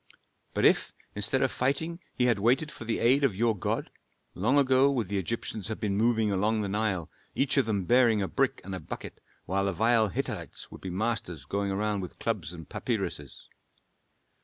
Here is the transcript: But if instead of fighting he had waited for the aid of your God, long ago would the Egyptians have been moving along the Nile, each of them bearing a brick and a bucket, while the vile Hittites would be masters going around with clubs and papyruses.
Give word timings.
But 0.55 0.65
if 0.65 0.93
instead 1.13 1.43
of 1.43 1.51
fighting 1.51 1.99
he 2.15 2.23
had 2.25 2.39
waited 2.39 2.71
for 2.71 2.85
the 2.85 2.97
aid 2.97 3.23
of 3.23 3.35
your 3.35 3.55
God, 3.55 3.91
long 4.33 4.57
ago 4.57 4.89
would 4.89 5.09
the 5.09 5.19
Egyptians 5.19 5.67
have 5.67 5.79
been 5.79 5.95
moving 5.95 6.31
along 6.31 6.61
the 6.61 6.67
Nile, 6.67 7.11
each 7.35 7.55
of 7.55 7.67
them 7.67 7.85
bearing 7.85 8.19
a 8.19 8.27
brick 8.27 8.61
and 8.63 8.73
a 8.73 8.79
bucket, 8.79 9.21
while 9.45 9.65
the 9.65 9.73
vile 9.73 10.07
Hittites 10.07 10.71
would 10.71 10.81
be 10.81 10.89
masters 10.89 11.45
going 11.45 11.69
around 11.69 12.01
with 12.01 12.17
clubs 12.17 12.51
and 12.51 12.67
papyruses. 12.67 13.47